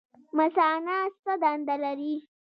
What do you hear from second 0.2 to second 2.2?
مثانه څه دنده لري؟